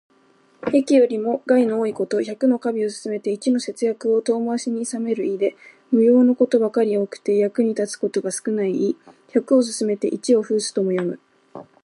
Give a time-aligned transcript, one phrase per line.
[0.73, 2.19] 益よりも害の多いこと。
[2.23, 5.55] 百の華美を勧めて一の節約を遠回しにいさめる意で、
[5.91, 8.97] 無用のことばかり多くて、役に立つことが少ない意。
[9.31, 11.19] 「百を勧めて一を諷す」とも読む。